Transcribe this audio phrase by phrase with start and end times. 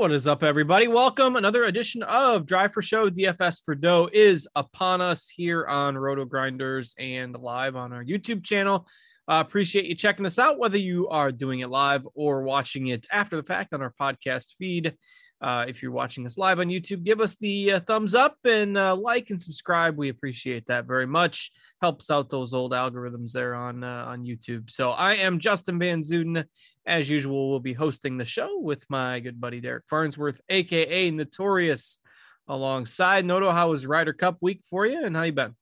[0.00, 0.88] What is up, everybody?
[0.88, 1.36] Welcome.
[1.36, 3.10] Another edition of Drive for Show.
[3.10, 8.42] DFS for Dough is upon us here on Roto Grinders and live on our YouTube
[8.42, 8.86] channel.
[9.28, 13.06] Uh, appreciate you checking us out, whether you are doing it live or watching it
[13.12, 14.96] after the fact on our podcast feed.
[15.42, 18.78] Uh, if you're watching us live on YouTube, give us the uh, thumbs up and
[18.78, 19.98] uh, like and subscribe.
[19.98, 21.50] We appreciate that very much.
[21.82, 24.70] Helps out those old algorithms there on uh, on YouTube.
[24.70, 26.44] So I am Justin Van Zuiden.
[26.90, 32.00] As usual, we'll be hosting the show with my good buddy Derek Farnsworth, aka Notorious,
[32.48, 33.52] alongside Noto.
[33.52, 35.54] How was Ryder Cup week for you, and how you been?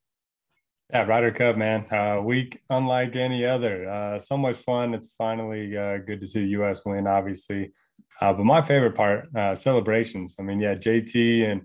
[0.91, 1.85] Yeah, Ryder Cup, man.
[1.93, 3.87] Uh, week unlike any other.
[3.87, 4.95] Uh, so much fun.
[4.95, 6.87] It's finally uh, good to see the U.S.
[6.87, 7.73] win, obviously.
[8.23, 10.37] Uh, but my favorite part, uh, celebrations.
[10.41, 11.61] I mean, yeah, JT and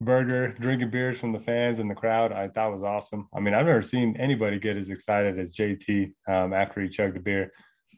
[0.00, 2.30] Berger drinking beers from the fans and the crowd.
[2.30, 3.26] I thought was awesome.
[3.34, 7.16] I mean, I've never seen anybody get as excited as JT um, after he chugged
[7.16, 7.50] a beer.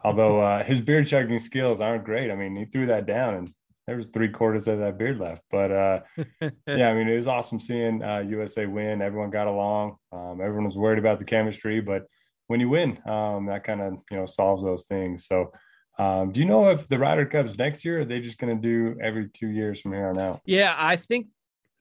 [0.04, 2.30] Although uh, his beard chugging skills aren't great.
[2.30, 3.54] I mean, he threw that down and
[3.86, 5.42] there was three quarters of that beard left.
[5.50, 6.00] But uh,
[6.66, 9.02] yeah, I mean, it was awesome seeing uh, USA win.
[9.02, 9.96] Everyone got along.
[10.12, 12.04] Um, everyone was worried about the chemistry, but
[12.46, 15.26] when you win, um, that kind of you know solves those things.
[15.26, 15.52] So,
[15.98, 17.98] um, do you know if the Ryder Cup's next year?
[17.98, 20.40] Or are they just going to do every two years from here on out?
[20.44, 21.28] Yeah, I think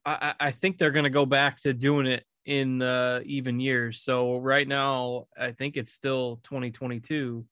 [0.05, 4.01] I, I think they're going to go back to doing it in uh, even years.
[4.01, 7.45] So right now, I think it's still 2022.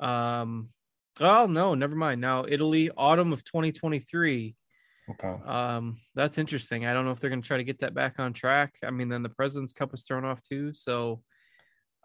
[0.00, 0.70] Um,
[1.20, 2.20] Oh no, never mind.
[2.20, 4.54] Now Italy, autumn of 2023.
[5.10, 5.34] Okay.
[5.44, 6.86] Um, that's interesting.
[6.86, 8.76] I don't know if they're going to try to get that back on track.
[8.84, 11.22] I mean, then the President's Cup was thrown off too, so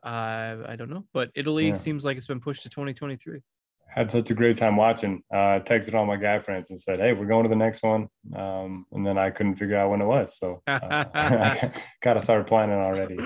[0.03, 1.05] uh, I don't know.
[1.13, 1.75] But Italy yeah.
[1.75, 3.41] seems like it's been pushed to 2023.
[3.87, 5.21] Had such a great time watching.
[5.31, 8.09] Uh, texted all my guy friends and said, "Hey, we're going to the next one,"
[8.35, 12.21] um, and then I couldn't figure out when it was, so uh, I got to
[12.21, 13.17] start planning already.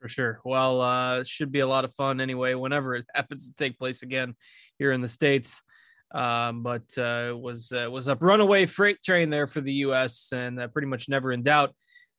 [0.00, 0.40] For sure.
[0.44, 3.78] Well, uh, it should be a lot of fun anyway, whenever it happens to take
[3.78, 4.34] place again
[4.78, 5.62] here in the States.
[6.12, 10.32] Um, but uh, was uh, was a runaway freight train there for the U.S.
[10.32, 11.74] and uh, pretty much never in doubt.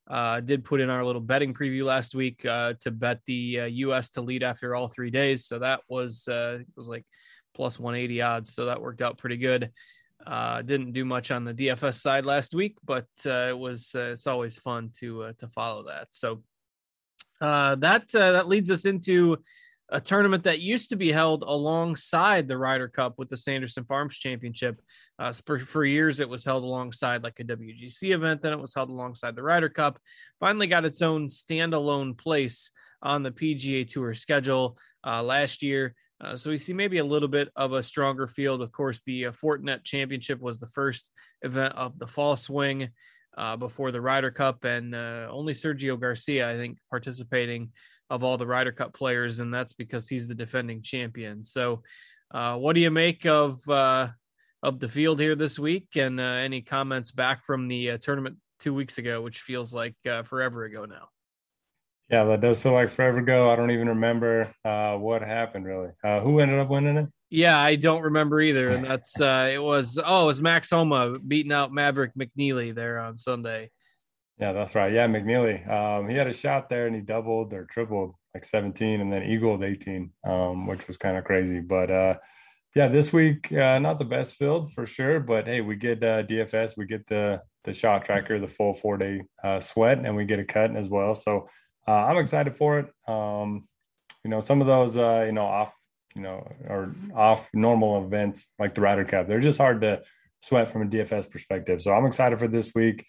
[0.09, 3.65] Uh, did put in our little betting preview last week uh, to bet the uh,
[3.65, 4.09] U.S.
[4.11, 7.05] to lead after all three days, so that was uh, it was like
[7.53, 9.71] plus 180 odds, so that worked out pretty good.
[10.25, 14.11] Uh, didn't do much on the DFS side last week, but uh, it was uh,
[14.11, 16.07] it's always fun to uh, to follow that.
[16.11, 16.43] So
[17.41, 19.37] uh, that uh, that leads us into
[19.89, 24.15] a tournament that used to be held alongside the Ryder Cup with the Sanderson Farms
[24.15, 24.81] Championship.
[25.19, 28.41] Uh, for for years, it was held alongside like a WGC event.
[28.41, 29.99] Then it was held alongside the Ryder Cup.
[30.39, 32.71] Finally, got its own standalone place
[33.03, 35.95] on the PGA Tour schedule uh, last year.
[36.23, 38.61] Uh, so we see maybe a little bit of a stronger field.
[38.61, 41.09] Of course, the uh, Fortinet Championship was the first
[41.41, 42.89] event of the fall swing
[43.37, 47.71] uh, before the Ryder Cup, and uh, only Sergio Garcia, I think, participating
[48.09, 51.43] of all the Ryder Cup players, and that's because he's the defending champion.
[51.43, 51.81] So,
[52.33, 54.09] uh, what do you make of uh,
[54.63, 58.37] of the field here this week, and uh, any comments back from the uh, tournament
[58.59, 59.95] two weeks ago, which feels like
[60.25, 61.07] forever ago now?
[62.09, 63.49] Yeah, that does feel like forever ago.
[63.49, 65.91] I don't even remember what happened really.
[66.03, 67.07] who ended up winning it?
[67.31, 68.67] Yeah, I don't remember either.
[68.67, 72.99] And that's uh it was oh, it was Max Homa beating out Maverick McNealy there
[72.99, 73.71] on Sunday.
[74.37, 74.91] Yeah, that's right.
[74.91, 75.67] Yeah, McNealy.
[75.69, 79.23] Um, he had a shot there and he doubled or tripled like 17 and then
[79.23, 81.59] eagled 18, um, which was kind of crazy.
[81.59, 82.17] But uh,
[82.75, 86.23] yeah, this week uh, not the best field for sure, but hey, we get uh,
[86.23, 90.25] DFS, we get the the shot tracker, the full four day uh, sweat, and we
[90.25, 91.15] get a cut as well.
[91.15, 91.47] So
[91.87, 92.87] uh, I'm excited for it.
[93.07, 93.69] Um,
[94.25, 95.73] you know, some of those uh, you know off
[96.15, 100.01] you know or off normal events like the Ryder Cup, they're just hard to
[100.41, 101.81] sweat from a DFS perspective.
[101.81, 103.05] So I'm excited for this week.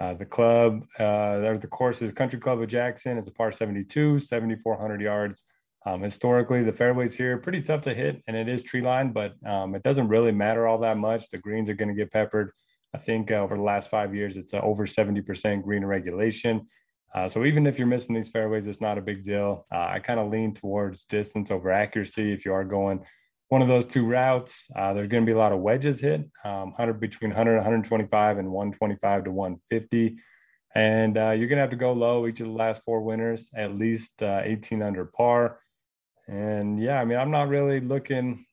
[0.00, 3.16] Uh, the club, uh, there's the course is Country Club of Jackson.
[3.16, 5.44] It's a par 72, 7,400 yards.
[5.86, 9.14] Um, historically, the fairways here are pretty tough to hit, and it is tree lined,
[9.14, 11.28] but um, it doesn't really matter all that much.
[11.28, 12.50] The greens are going to get peppered.
[12.94, 16.66] I think uh, over the last five years, it's uh, over 70% green regulation.
[17.14, 19.64] Uh, so even if you're missing these fairways, it's not a big deal.
[19.72, 22.32] Uh, I kind of lean towards distance over accuracy.
[22.32, 23.04] If you are going
[23.50, 26.22] one of those two routes, uh, there's going to be a lot of wedges hit,
[26.44, 30.16] um, 100 between 100, 125, and 125 to 150.
[30.74, 33.48] And uh, you're going to have to go low each of the last four winners,
[33.54, 35.60] at least 18 under par.
[36.26, 38.44] And yeah, I mean, I'm not really looking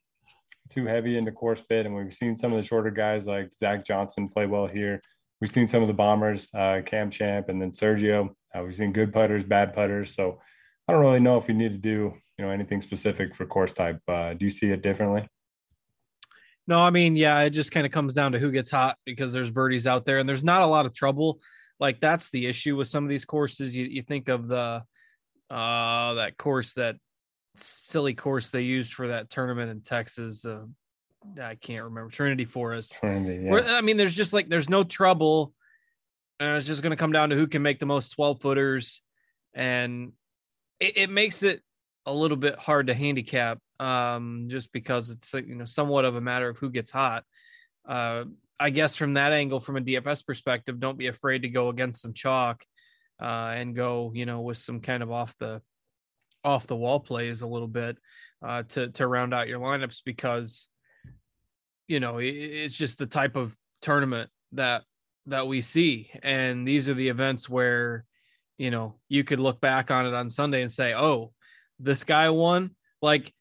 [0.69, 1.87] too heavy into course fit.
[1.87, 5.01] And we've seen some of the shorter guys like Zach Johnson play well here.
[5.39, 8.35] We've seen some of the bombers, uh, Cam Champ, and then Sergio.
[8.55, 10.13] Uh, we've seen good putters, bad putters.
[10.13, 10.39] So
[10.87, 13.71] I don't really know if you need to do you know anything specific for course
[13.71, 14.01] type.
[14.07, 15.27] Uh, do you see it differently?
[16.67, 19.33] No, I mean, yeah, it just kind of comes down to who gets hot because
[19.33, 21.39] there's birdies out there and there's not a lot of trouble.
[21.79, 23.75] Like that's the issue with some of these courses.
[23.75, 24.83] You you think of the
[25.49, 26.95] uh that course that
[27.57, 30.45] silly course they used for that tournament in Texas.
[30.45, 30.65] Uh,
[31.41, 32.97] I can't remember Trinity Forest.
[32.99, 33.51] Trinity, yeah.
[33.51, 35.53] Where, I mean, there's just like there's no trouble,
[36.41, 39.03] and it's just going to come down to who can make the most twelve footers,
[39.53, 40.11] and
[40.79, 41.61] it, it, makes it
[42.07, 46.21] a little bit hard to handicap, um, just because it's you know somewhat of a
[46.21, 47.23] matter of who gets hot.
[47.87, 48.23] Uh,
[48.59, 52.01] I guess from that angle, from a DFS perspective, don't be afraid to go against
[52.01, 52.65] some chalk,
[53.21, 55.61] uh, and go you know with some kind of off the
[56.43, 57.97] off the wall plays a little bit
[58.43, 60.69] uh, to to round out your lineups because
[61.87, 64.83] you know it, it's just the type of tournament that
[65.27, 68.05] that we see and these are the events where
[68.57, 71.31] you know you could look back on it on Sunday and say oh
[71.79, 72.71] this guy won
[73.01, 73.33] like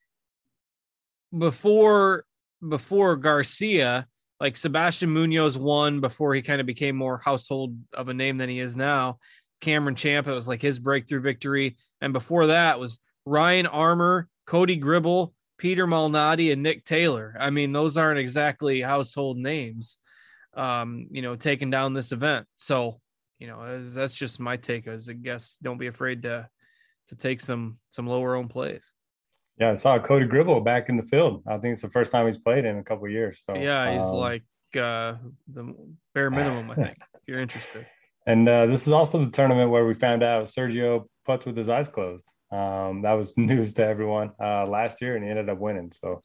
[1.37, 2.25] before
[2.69, 4.07] before Garcia
[4.41, 8.49] like Sebastian Munoz won before he kind of became more household of a name than
[8.49, 9.19] he is now
[9.61, 10.27] Cameron Champ.
[10.27, 11.77] It was like his breakthrough victory.
[12.01, 17.37] And before that was Ryan Armour, Cody Gribble, Peter Malnati, and Nick Taylor.
[17.39, 19.99] I mean, those aren't exactly household names,
[20.55, 22.47] um, you know, taking down this event.
[22.57, 23.01] So,
[23.39, 26.49] you know, that's just my take as I guess don't be afraid to
[27.09, 28.93] to take some some lower own plays.
[29.59, 31.43] Yeah, I saw Cody Gribble back in the field.
[31.47, 33.43] I think it's the first time he's played in a couple years.
[33.45, 34.45] So yeah, he's um, like
[34.77, 35.15] uh
[35.53, 35.75] the
[36.15, 37.87] bare minimum, I think, if you're interested.
[38.27, 41.71] And uh, this is also the tournament where we found out Sergio puts with his
[41.71, 42.29] eyes closed.
[42.53, 45.91] Um, that was news to everyone uh, last year, and he ended up winning.
[45.91, 46.21] So,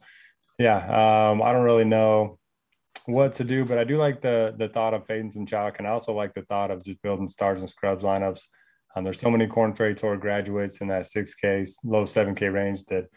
[0.60, 2.38] yeah, um, I don't really know
[3.06, 5.88] what to do, but I do like the the thought of fading some chalk, and
[5.88, 8.48] I also like the thought of just building stars and scrubs lineups.
[8.96, 13.08] Um, there's so many Korn Ferry Tour graduates in that 6K, low 7K range that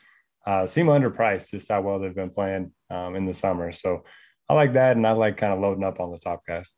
[0.44, 3.70] uh, seem underpriced just how well they've been playing um, in the summer.
[3.70, 4.04] So
[4.48, 6.72] I like that, and I like kind of loading up on the top guys.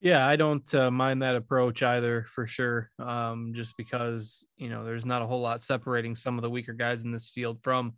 [0.00, 2.90] Yeah, I don't uh, mind that approach either for sure.
[2.98, 6.72] Um, just because you know there's not a whole lot separating some of the weaker
[6.72, 7.94] guys in this field from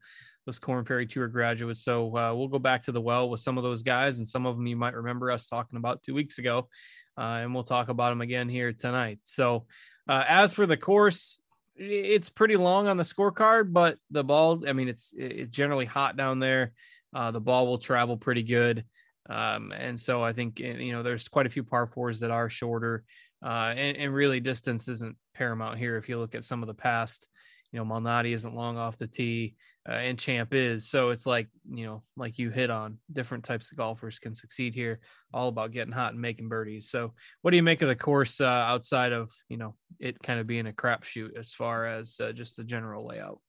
[0.50, 1.84] those Korn Ferry Tour graduates.
[1.84, 4.46] So uh, we'll go back to the well with some of those guys, and some
[4.46, 6.68] of them you might remember us talking about two weeks ago,
[7.16, 9.20] uh, and we'll talk about them again here tonight.
[9.22, 9.66] So
[10.08, 11.38] uh, as for the course,
[11.76, 16.16] it's pretty long on the scorecard, but the ball, I mean, it's it's generally hot
[16.16, 16.72] down there.
[17.14, 18.84] Uh, the ball will travel pretty good.
[19.28, 22.32] Um, and so I think eh, you know there's quite a few par fours that
[22.32, 23.04] are shorter,
[23.44, 25.96] uh, and, and, really distance isn't paramount here.
[25.96, 27.28] If you look at some of the past,
[27.72, 29.54] you know Malnati isn't long off the tee,
[29.88, 30.88] uh, and Champ is.
[30.88, 34.74] So it's like you know, like you hit on, different types of golfers can succeed
[34.74, 35.00] here.
[35.32, 36.90] All about getting hot and making birdies.
[36.90, 40.40] So what do you make of the course uh, outside of you know it kind
[40.40, 43.40] of being a crapshoot as far as uh, just the general layout?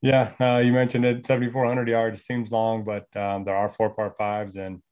[0.00, 1.24] Yeah, you mentioned it.
[1.24, 4.82] 7,400 yards seems long, but um, there are four par fives, and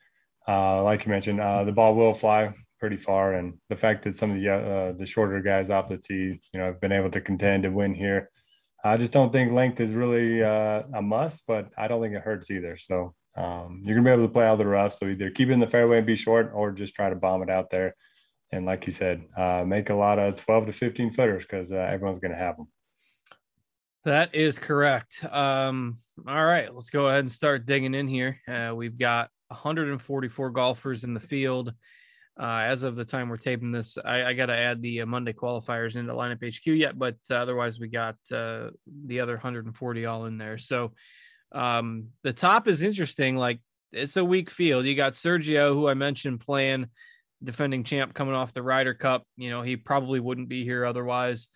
[0.46, 3.34] uh, like you mentioned, uh, the ball will fly pretty far.
[3.34, 6.58] And the fact that some of the uh, the shorter guys off the tee, you
[6.58, 8.30] know, have been able to contend and win here,
[8.82, 12.22] I just don't think length is really uh, a must, but I don't think it
[12.22, 12.76] hurts either.
[12.76, 14.94] So um, you're gonna be able to play all the rough.
[14.94, 17.42] So either keep it in the fairway and be short, or just try to bomb
[17.42, 17.94] it out there.
[18.52, 22.18] And like you said, uh, make a lot of 12 to 15 footers because everyone's
[22.18, 22.68] gonna have them.
[24.04, 25.22] That is correct.
[25.30, 25.96] Um,
[26.26, 28.40] all right, let's go ahead and start digging in here.
[28.48, 31.74] Uh, we've got 144 golfers in the field.
[32.38, 35.06] Uh, as of the time we're taping this, I, I got to add the uh,
[35.06, 38.70] Monday qualifiers into lineup HQ yet, but uh, otherwise we got uh,
[39.06, 40.56] the other 140 all in there.
[40.56, 40.92] So
[41.52, 43.36] um, the top is interesting.
[43.36, 43.60] Like
[43.92, 44.86] it's a weak field.
[44.86, 46.86] You got Sergio, who I mentioned playing
[47.42, 49.24] defending champ coming off the Ryder Cup.
[49.36, 51.48] You know, he probably wouldn't be here otherwise.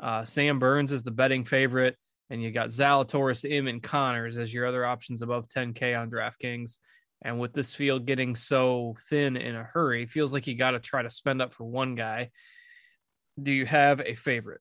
[0.00, 1.96] Uh, Sam Burns is the betting favorite,
[2.30, 6.78] and you got Zalatoris, Im, and Conners as your other options above 10K on DraftKings.
[7.24, 10.80] And with this field getting so thin in a hurry, feels like you got to
[10.80, 12.30] try to spend up for one guy.
[13.40, 14.60] Do you have a favorite?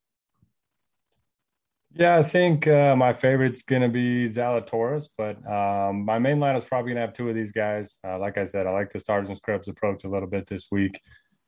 [1.94, 6.56] Yeah, I think uh, my favorite's going to be Zalatoris, but um, my main line
[6.56, 7.98] is probably going to have two of these guys.
[8.08, 10.68] Uh, like I said, I like the stars and scrubs approach a little bit this
[10.72, 11.02] week.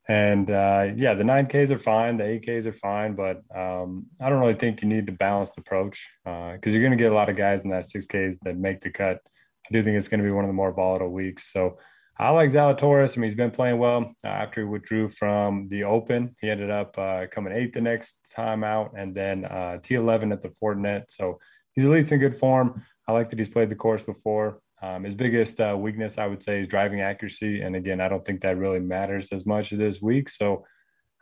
[0.10, 4.42] And uh, yeah, the 9Ks are fine, the 8Ks are fine, but um, I don't
[4.42, 7.30] really think you need to balanced approach because uh, you're going to get a lot
[7.30, 9.22] of guys in that 6Ks that make the cut.
[9.66, 11.52] I do think it's going to be one of the more volatile weeks.
[11.52, 11.78] So
[12.18, 13.18] I like Zalatoris.
[13.18, 16.36] I mean, he's been playing well uh, after he withdrew from the Open.
[16.40, 20.42] He ended up uh, coming eighth the next time out, and then uh, T11 at
[20.42, 21.06] the Fortinet.
[21.10, 21.40] So
[21.74, 22.84] he's at least in good form.
[23.08, 24.60] I like that he's played the course before.
[24.82, 27.62] Um, his biggest uh, weakness, I would say, is driving accuracy.
[27.62, 30.30] And again, I don't think that really matters as much this week.
[30.30, 30.66] So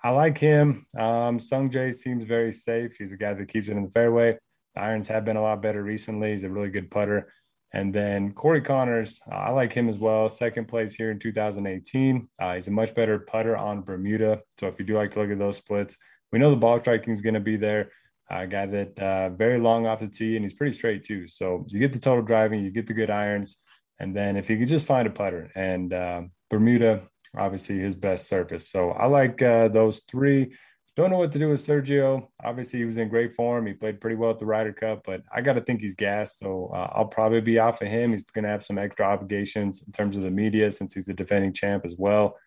[0.04, 0.84] I like him.
[0.98, 2.98] Um, Sung Jae seems very safe.
[2.98, 4.38] He's a guy that keeps it in the fairway.
[4.76, 6.32] The irons have been a lot better recently.
[6.32, 7.32] He's a really good putter.
[7.74, 10.28] And then Corey Conners, uh, I like him as well.
[10.28, 12.28] Second place here in 2018.
[12.40, 14.42] Uh, he's a much better putter on Bermuda.
[14.60, 15.96] So if you do like to look at those splits,
[16.32, 17.92] we know the ball striking is going to be there.
[18.30, 21.28] A guy that uh, very long off the tee and he's pretty straight too.
[21.28, 23.58] So you get the total driving, you get the good irons,
[24.00, 27.04] and then if you could just find a putter and uh, Bermuda,
[27.38, 28.70] obviously his best surface.
[28.70, 30.54] So I like uh, those three.
[31.02, 32.28] Don't know what to do with Sergio.
[32.44, 33.66] Obviously, he was in great form.
[33.66, 36.38] He played pretty well at the Ryder Cup, but I got to think he's gassed.
[36.38, 38.12] So uh, I'll probably be off of him.
[38.12, 41.16] He's going to have some extra obligations in terms of the media since he's a
[41.16, 42.38] defending champ as well.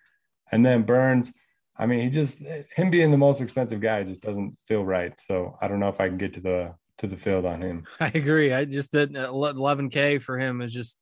[0.52, 1.32] And then Burns,
[1.76, 2.44] I mean, he just
[2.76, 5.20] him being the most expensive guy just doesn't feel right.
[5.20, 7.84] So I don't know if I can get to the to the field on him.
[7.98, 8.52] I agree.
[8.52, 10.96] I just didn't 11k for him is just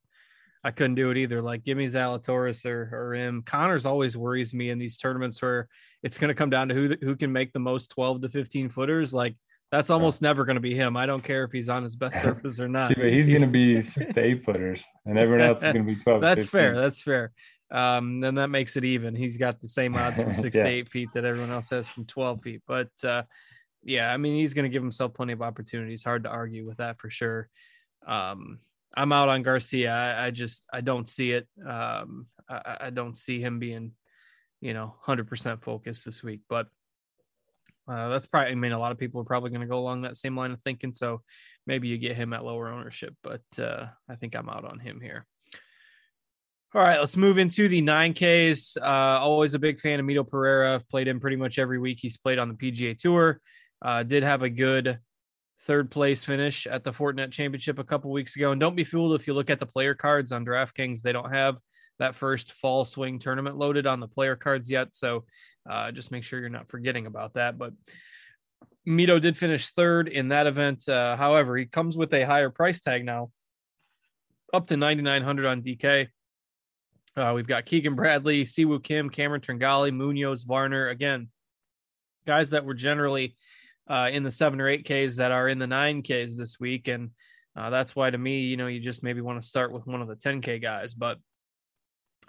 [0.65, 1.43] I couldn't do it either.
[1.43, 3.43] Like, give me Zalatoris or or him.
[3.43, 5.69] Conners always worries me in these tournaments where
[6.03, 8.69] it's going to come down to who who can make the most 12 to 15
[8.69, 9.13] footers.
[9.13, 9.35] Like,
[9.73, 10.29] that's almost yeah.
[10.29, 10.97] never going to be him.
[10.97, 12.89] I don't care if he's on his best surface or not.
[12.89, 15.87] See, but he's going to be six to eight footers, and everyone else is going
[15.87, 16.21] to be 12.
[16.21, 16.77] that's fair.
[16.77, 17.33] That's fair.
[17.73, 19.17] Um, then that makes it even.
[19.17, 20.65] He's got the same odds from six yeah.
[20.65, 22.63] to eight feet that everyone else has from 12 feet.
[22.69, 23.23] But uh,
[23.83, 26.05] yeah, I mean, he's going to give himself plenty of opportunities.
[26.05, 27.49] Hard to argue with that for sure.
[28.07, 28.59] Um,
[28.95, 29.93] I'm out on Garcia.
[29.93, 31.47] I, I just I don't see it.
[31.67, 33.93] Um, I, I, don't see him being,
[34.61, 36.41] you know, hundred percent focused this week.
[36.49, 36.67] But
[37.89, 38.53] uh, that's probably.
[38.53, 40.53] I mean, a lot of people are probably going to go along that same line
[40.53, 40.93] of thinking.
[40.93, 41.23] So
[41.67, 43.15] maybe you get him at lower ownership.
[43.23, 45.27] But uh, I think I'm out on him here.
[46.75, 48.79] All right, let's move into the 9Ks.
[48.81, 50.75] Uh, always a big fan of Mito Pereira.
[50.75, 51.99] I've played him pretty much every week.
[52.01, 53.43] He's played on the PGA Tour.
[53.83, 54.99] Uh, did have a good
[55.65, 58.53] third place finish at the Fortinet Championship a couple weeks ago.
[58.53, 61.33] And don't be fooled if you look at the player cards on DraftKings, they don't
[61.33, 61.59] have
[61.99, 64.89] that first fall swing tournament loaded on the player cards yet.
[64.95, 65.25] So
[65.69, 67.59] uh, just make sure you're not forgetting about that.
[67.59, 67.73] But
[68.87, 70.89] Mito did finish third in that event.
[70.89, 73.31] Uh, however, he comes with a higher price tag now,
[74.53, 76.09] up to 9,900 on DK.
[77.17, 80.89] Uh, we've got Keegan Bradley, Siwoo Kim, Cameron Tringale, Munoz, Varner.
[80.89, 81.29] Again,
[82.27, 83.37] guys that were generally
[83.93, 86.89] uh, in the seven or eight Ks that are in the nine Ks this week.
[86.89, 87.11] And
[87.55, 90.01] uh, that's why to me, you know, you just maybe want to start with one
[90.01, 90.95] of the 10K guys.
[90.95, 91.19] But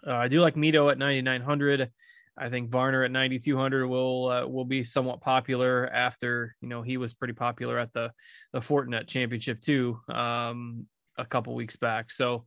[0.05, 1.89] uh, I do like Mito at 9,900.
[2.37, 6.97] I think Varner at 9,200 will uh, will be somewhat popular after you know he
[6.97, 8.11] was pretty popular at the
[8.53, 12.09] the Fortinet Championship too um, a couple weeks back.
[12.09, 12.45] So,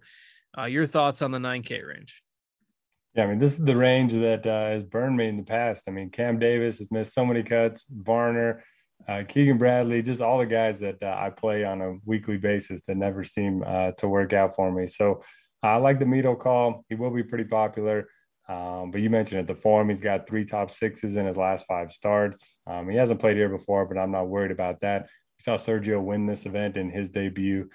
[0.58, 2.20] uh, your thoughts on the 9K range?
[3.14, 5.85] Yeah, I mean, this is the range that uh, has burned me in the past.
[5.88, 7.87] I mean, Cam Davis has missed so many cuts.
[7.88, 8.64] Varner,
[9.08, 12.82] uh, Keegan Bradley, just all the guys that uh, I play on a weekly basis
[12.86, 14.86] that never seem uh, to work out for me.
[14.86, 15.22] So
[15.62, 16.84] I like the Mito call.
[16.88, 18.08] He will be pretty popular.
[18.48, 21.66] Um, but you mentioned it, the form, he's got three top sixes in his last
[21.66, 22.58] five starts.
[22.66, 25.02] Um, he hasn't played here before, but I'm not worried about that.
[25.02, 27.68] We saw Sergio win this event in his debut.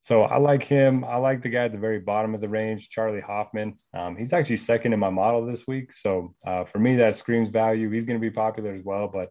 [0.00, 1.04] So I like him.
[1.04, 3.78] I like the guy at the very bottom of the range, Charley Hoffman.
[3.92, 5.92] Um, he's actually second in my model this week.
[5.92, 7.90] So uh, for me, that screams value.
[7.90, 9.08] He's going to be popular as well.
[9.08, 9.30] But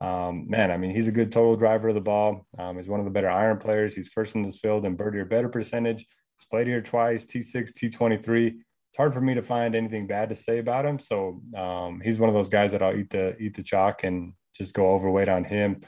[0.00, 2.46] um, man, I mean, he's a good total driver of the ball.
[2.58, 3.94] Um, he's one of the better iron players.
[3.94, 6.06] He's first in this field in birdie or better percentage.
[6.38, 8.46] He's played here twice, T6, T23.
[8.48, 10.98] It's hard for me to find anything bad to say about him.
[10.98, 14.32] So um, he's one of those guys that I'll eat the eat the chalk and
[14.54, 15.80] just go overweight on him.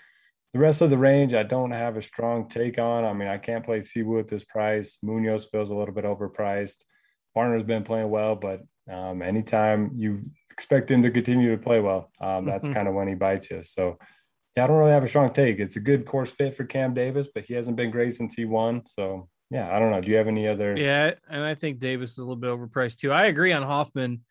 [0.53, 3.05] The rest of the range, I don't have a strong take on.
[3.05, 4.99] I mean, I can't play Siwoo at this price.
[5.03, 6.85] Munoz feels a little bit overpriced.
[7.35, 8.61] Varner's been playing well, but
[8.91, 12.75] Um, anytime you expect him to continue to play well, um, that's mm-hmm.
[12.75, 13.63] kind of when he bites you.
[13.63, 13.99] So,
[14.57, 15.59] yeah, I don't really have a strong take.
[15.61, 18.45] It's a good course fit for Cam Davis, but he hasn't been great since he
[18.45, 18.85] won.
[18.87, 20.01] So, yeah, I don't know.
[20.01, 20.77] Do you have any other?
[20.77, 23.13] Yeah, and I think Davis is a little bit overpriced too.
[23.13, 24.23] I agree on Hoffman.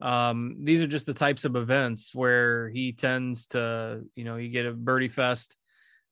[0.00, 4.50] Um, these are just the types of events where he tends to, you know, you
[4.50, 5.56] get a birdie fest.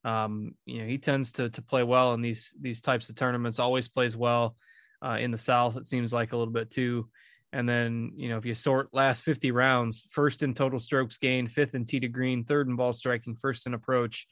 [0.04, 3.58] Um, you know, he tends to to play well in these these types of tournaments.
[3.58, 4.56] Always plays well
[5.04, 5.76] uh, in the South.
[5.76, 7.08] It seems like a little bit too.
[7.54, 11.52] And then, you know, if you sort last 50 rounds, first in total strokes gained,
[11.52, 14.26] fifth in tee to green, third in ball striking, first in approach,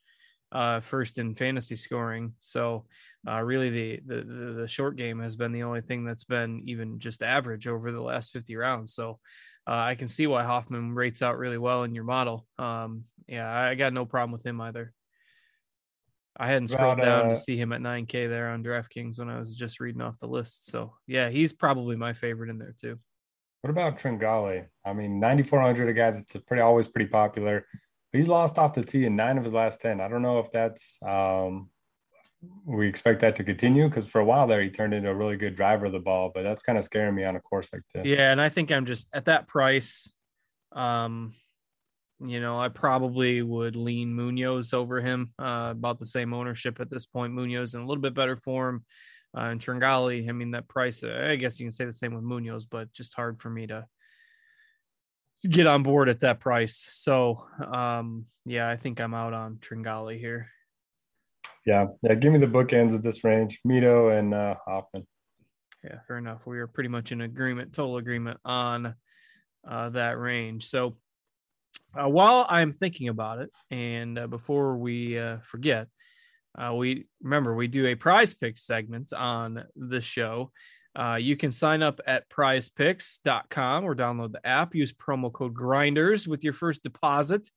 [0.51, 2.35] uh, first in fantasy scoring.
[2.41, 2.85] So,
[3.27, 6.99] uh, really, the, the the short game has been the only thing that's been even
[6.99, 8.93] just average over the last 50 rounds.
[8.93, 9.21] So,
[9.69, 12.45] uh, I can see why Hoffman rates out really well in your model.
[12.59, 14.93] Um, yeah, I got no problem with him either.
[16.37, 19.29] I hadn't scrolled About, down uh, to see him at 9K there on DraftKings when
[19.29, 20.67] I was just reading off the list.
[20.67, 22.99] So yeah, he's probably my favorite in there too.
[23.63, 24.67] What about Tringale?
[24.85, 27.65] I mean, 9,400, a guy that's pretty always pretty popular.
[28.13, 30.01] He's lost off the tee in nine of his last 10.
[30.01, 31.71] I don't know if that's, um,
[32.67, 35.37] we expect that to continue because for a while there, he turned into a really
[35.37, 37.83] good driver of the ball, but that's kind of scaring me on a course like
[37.95, 38.05] this.
[38.05, 38.33] Yeah.
[38.33, 40.13] And I think I'm just at that price.
[40.73, 41.33] Um,
[42.19, 46.91] you know, I probably would lean Munoz over him, uh, about the same ownership at
[46.91, 47.33] this point.
[47.33, 48.85] Munoz in a little bit better form.
[49.37, 52.15] Uh, and Tringale, I mean, that price, uh, I guess you can say the same
[52.15, 53.87] with Munoz, but just hard for me to
[55.49, 56.87] get on board at that price.
[56.91, 60.49] So, um, yeah, I think I'm out on Tringale here.
[61.65, 61.87] Yeah.
[62.03, 62.15] Yeah.
[62.15, 65.07] Give me the bookends of this range Mito and uh, Hoffman.
[65.83, 66.47] Yeah, fair enough.
[66.47, 68.95] We are pretty much in agreement, total agreement on
[69.69, 70.69] uh, that range.
[70.69, 70.97] So,
[71.99, 75.89] uh, while I'm thinking about it, and uh, before we uh, forget,
[76.59, 80.51] uh, we remember we do a prize pick segment on the show.
[80.95, 84.75] Uh, you can sign up at prizepicks.com or download the app.
[84.75, 87.49] Use promo code grinders with your first deposit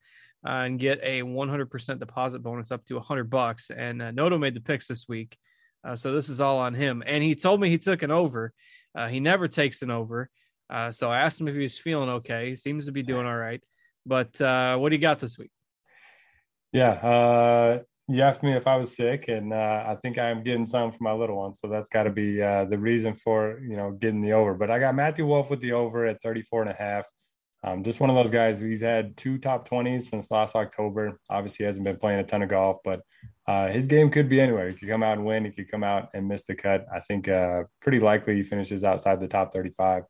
[0.47, 3.71] uh, and get a 100% deposit bonus up to 100 bucks.
[3.71, 5.37] And uh, Noto made the picks this week.
[5.83, 7.03] Uh, so this is all on him.
[7.05, 8.53] And he told me he took an over.
[8.95, 10.29] Uh, he never takes an over.
[10.69, 12.51] Uh, so I asked him if he was feeling okay.
[12.51, 13.61] He seems to be doing all right.
[14.05, 14.39] But
[14.79, 15.51] what do you got this week?
[16.71, 20.91] Yeah, you asked me if I was sick, and uh, I think I'm getting some
[20.91, 21.55] for my little one.
[21.55, 24.53] So that's got to be uh, the reason for you know getting the over.
[24.53, 27.05] But I got Matthew Wolff with the over at 34 and a half.
[27.63, 28.59] Um, just one of those guys.
[28.59, 31.19] He's had two top 20s since last October.
[31.31, 33.01] Obviously, hasn't been playing a ton of golf, but
[33.47, 34.69] uh, his game could be anywhere.
[34.69, 35.45] He could come out and win.
[35.45, 36.85] He could come out and miss the cut.
[36.93, 40.03] I think uh, pretty likely he finishes outside the top 35.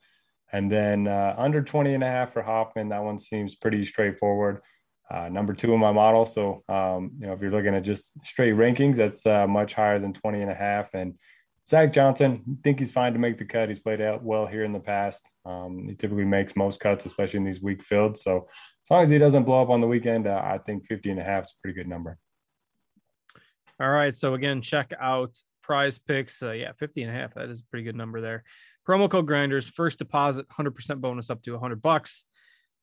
[0.51, 2.89] And then uh, under 20 and a half for Hoffman.
[2.89, 4.61] That one seems pretty straightforward
[5.09, 6.25] uh, number two in my model.
[6.25, 9.99] So, um, you know, if you're looking at just straight rankings, that's uh, much higher
[9.99, 10.93] than 20 and a half.
[10.93, 11.19] And
[11.67, 13.69] Zach Johnson, I think he's fine to make the cut.
[13.69, 15.29] He's played out well here in the past.
[15.45, 18.23] Um, he typically makes most cuts, especially in these weak fields.
[18.23, 21.11] So as long as he doesn't blow up on the weekend, uh, I think 50
[21.11, 22.17] and a half is a pretty good number.
[23.79, 24.15] All right.
[24.15, 26.41] So again, check out prize picks.
[26.41, 27.33] Uh, yeah, 50 and a half.
[27.33, 28.43] That is a pretty good number there.
[28.87, 32.25] Promo code grinders, first deposit, 100% bonus up to 100 bucks.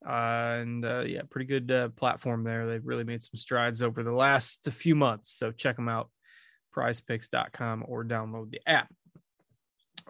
[0.05, 2.67] Uh, and uh, yeah, pretty good uh, platform there.
[2.67, 5.31] They've really made some strides over the last few months.
[5.31, 6.09] So check them out,
[6.75, 8.91] prizepicks.com or download the app.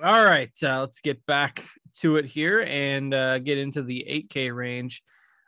[0.04, 4.56] All right, uh, let's get back to it here and uh, get into the 8K
[4.56, 5.04] range.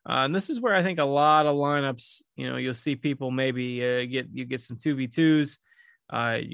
[0.08, 2.96] Uh, and this is where I think a lot of lineups, you know, you'll see
[2.96, 5.58] people maybe get you get some 2v2s.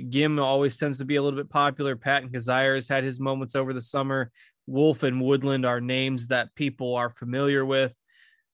[0.09, 1.97] Gim always tends to be a little bit popular.
[1.97, 4.31] Patton Kizzire has had his moments over the summer.
[4.71, 7.93] Wolff and Woodland are names that people are familiar with.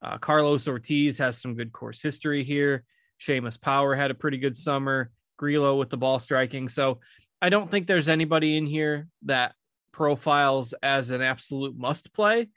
[0.01, 2.83] Uh, Carlos Ortiz has some good course history here.
[3.19, 5.11] Seamus Power had a pretty good summer.
[5.37, 6.67] Grillo with the ball striking.
[6.67, 6.99] So
[7.41, 9.53] I don't think there's anybody in here that
[9.91, 12.49] profiles as an absolute must play.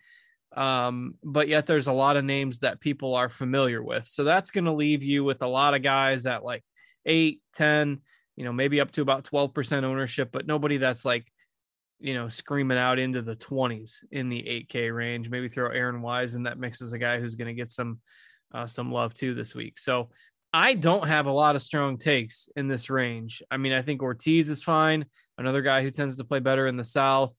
[0.57, 4.07] Um, but yet there's a lot of names that people are familiar with.
[4.09, 6.65] So that's going to leave you with a lot of guys at like
[7.07, 8.01] eight, 10,
[8.37, 11.31] you know, maybe up to about 12% ownership, but nobody that's like
[12.01, 15.29] you know, screaming out into the 20s in the 8K range.
[15.29, 18.01] Maybe throw Aaron Wise in that mix as a guy who's going to get some
[18.53, 19.79] uh, some love too this week.
[19.79, 20.09] So
[20.53, 23.43] I don't have a lot of strong takes in this range.
[23.51, 25.05] I mean, I think Ortiz is fine.
[25.39, 27.33] Another guy who tends to play better in the South.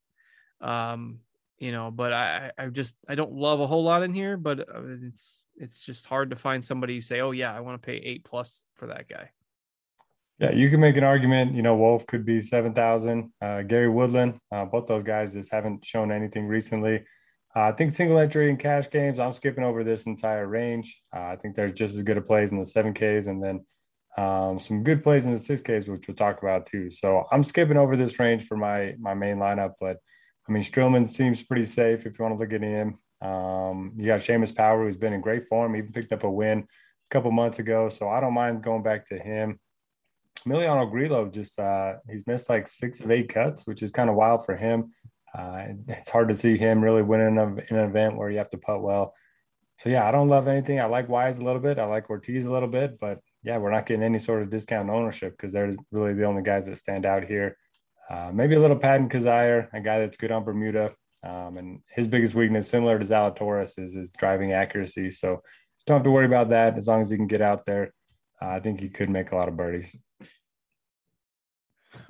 [0.62, 1.20] Um,
[1.58, 4.38] you know, but I, I just I don't love a whole lot in here.
[4.38, 7.82] But uh, it's it's just hard to find somebody who say, oh yeah, I want
[7.82, 9.30] to pay eight plus for that guy.
[10.42, 11.54] Yeah, you can make an argument.
[11.54, 13.32] You know, Wolff could be seven thousand.
[13.40, 17.06] Uh, Gary Woodland, uh, both those guys just haven't shown anything recently.
[17.56, 19.20] Uh, I think single entry and cash games.
[19.20, 21.00] I'm skipping over this entire range.
[21.16, 23.64] Uh, I think there's just as good a plays in the seven Ks and then
[24.18, 26.90] um, some good plays in the six Ks, which we'll talk about too.
[26.90, 29.98] So I'm skipping over this range for my my main lineup, but
[30.50, 32.98] I mean, Streelman seems pretty safe if you want to look at him.
[33.22, 35.76] Um, you got Seamus Power, who's been in great form.
[35.76, 36.66] Even picked up a win a
[37.12, 39.60] couple months ago, so I don't mind going back to him.
[40.48, 44.16] Emiliano Grillo just uh, he's missed like six of eight cuts, which is kind of
[44.16, 44.92] wild for him.
[45.38, 48.50] Uh, it's hard to see him really winning a, in an event where you have
[48.50, 49.14] to putt well.
[49.78, 50.80] So yeah, I don't love anything.
[50.80, 51.80] I like Wise a little bit.
[51.80, 54.90] I like Ortiz a little bit, but yeah, we're not getting any sort of discount
[54.90, 57.58] ownership because they're really the only guys that stand out here.
[58.10, 60.92] Uh, maybe a little Patton Kizzire, a guy that's good on Bermuda.
[61.24, 65.10] Um, and his biggest weakness, similar to Zalatoris, is his driving accuracy.
[65.10, 65.42] So
[65.86, 67.94] don't have to worry about that as long as he can get out there.
[68.42, 69.96] Uh, I think he could make a lot of birdies.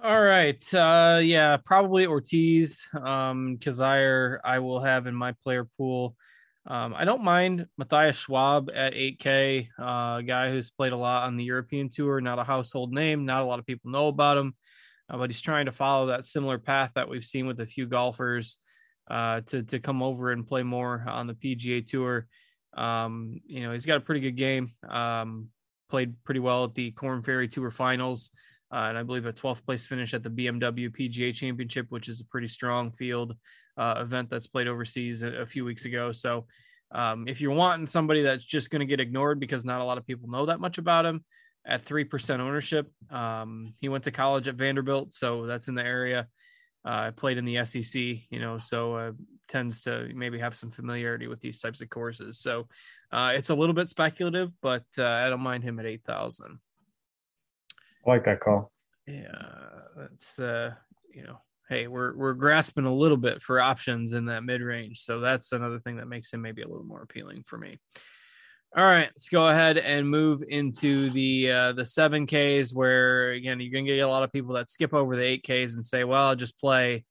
[0.04, 0.74] All right.
[0.74, 2.88] Uh, yeah, probably Ortiz.
[2.94, 6.16] Um, Kizzire, I will have in my player pool.
[6.66, 11.38] Um, I don't mind Matthias Schwab at 8K, uh, guy who's played a lot on
[11.38, 14.56] the European tour, not a household name, not a lot of people know about him,
[15.08, 17.86] uh, but he's trying to follow that similar path that we've seen with a few
[17.86, 18.58] golfers
[19.10, 22.26] uh, to to come over and play more on the PGA tour.
[22.76, 24.72] Um, you know, he's got a pretty good game.
[24.90, 25.50] Um,
[25.92, 28.32] played pretty well at the Korn Ferry Tour Finals,
[28.74, 32.22] uh, and I believe a 12th place finish at the BMW PGA Championship, which is
[32.22, 33.36] a pretty strong field
[33.78, 36.12] uh, event that's played overseas a, a few weeks ago.
[36.12, 36.46] So
[36.94, 39.98] um, if you're wanting somebody that's just going to get ignored because not a lot
[39.98, 41.24] of people know that much about him,
[41.66, 45.14] at 3% ownership, um, he went to college at Vanderbilt.
[45.14, 46.28] So that's in the area.
[46.84, 49.12] I uh, played in the SEC, you know, so uh,
[49.48, 52.40] tends to maybe have some familiarity with these types of courses.
[52.40, 52.68] So
[53.12, 56.58] uh, it's a little bit speculative, but uh, I don't mind him at 8,000.
[58.06, 58.72] I like that call.
[59.08, 59.46] Yeah,
[59.96, 60.74] that's, uh,
[61.14, 65.00] you know, hey, we're we're grasping a little bit for options in that mid range.
[65.00, 67.80] So that's another thing that makes him maybe a little more appealing for me.
[68.76, 73.60] All right, let's go ahead and move into the uh, the seven Ks, where again
[73.60, 76.04] you're gonna get a lot of people that skip over the eight Ks and say,
[76.04, 77.06] "Well, I'll just play."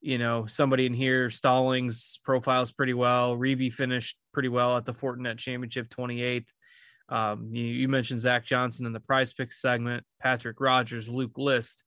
[0.00, 3.36] You know, somebody in here, Stallings profiles pretty well.
[3.36, 6.48] Reavie finished pretty well at the Fortinet Championship 28th.
[7.12, 11.84] Um, you, you, mentioned Zach Johnson in the prize pick segment, Patrick Rodgers, Luke List.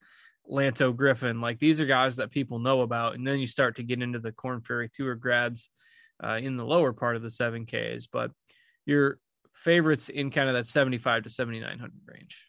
[0.48, 1.42] Lanto Griffin.
[1.42, 3.16] Like these are guys that people know about.
[3.16, 5.72] And then you start to get into the Korn Ferry Tour grads
[6.24, 8.08] uh, in the lower part of the 7Ks.
[8.12, 8.30] But
[8.86, 9.18] your
[9.54, 12.46] favorites in kind of that 75 to 7,900 range?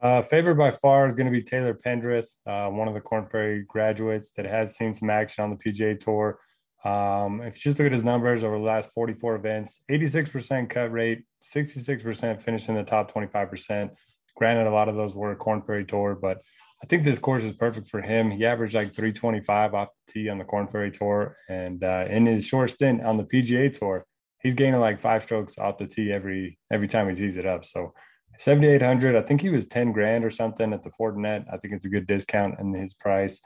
[0.00, 3.26] Uh, favorite by far is going to be Taylor Pendrith, uh, one of the Korn
[3.30, 6.40] Ferry graduates that has seen some action on the PGA Tour.
[6.84, 10.90] Um, if you just look at his numbers over the last 44 events, 86% cut
[10.90, 13.90] rate, 66% finished in the top 25%.
[14.36, 16.38] Granted, a lot of those were Korn Ferry Tour, but
[16.82, 18.30] I think this course is perfect for him.
[18.30, 22.26] He averaged like 325 off the tee on the Korn Ferry Tour, and uh, in
[22.26, 24.04] his short stint on the PGA Tour,
[24.40, 27.64] he's gaining like five strokes off the tee every every time he tees it up.
[27.64, 27.94] So
[28.38, 29.14] 7,800.
[29.14, 31.44] I think he was 10 grand or something at the Fortinet.
[31.52, 33.40] I think it's a good discount in his price.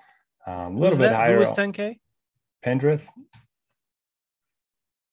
[0.46, 1.16] Um, a little bit that?
[1.16, 1.34] higher.
[1.34, 1.98] Who was 10k?
[2.66, 3.06] Pendrith.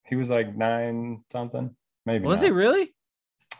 [0.06, 2.26] He was like nine something, maybe.
[2.26, 2.94] Was he really?